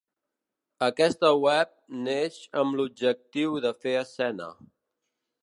Aquesta 0.85 1.29
web 1.43 1.73
neix 2.07 2.41
amb 2.63 2.79
l’objectiu 2.81 3.55
de 3.67 3.75
fer 3.85 3.95
escena. 4.01 4.51